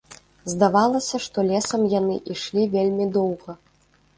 [0.53, 3.51] Здавалася, што лесам яны ішлі вельмі доўга.